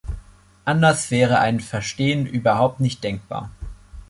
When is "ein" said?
1.37-1.59